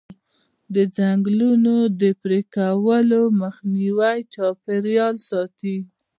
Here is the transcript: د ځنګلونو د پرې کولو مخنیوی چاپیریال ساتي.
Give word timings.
د 0.73 0.75
ځنګلونو 0.95 1.75
د 2.01 2.03
پرې 2.21 2.39
کولو 2.55 3.21
مخنیوی 3.41 4.17
چاپیریال 4.33 5.15
ساتي. 5.29 5.77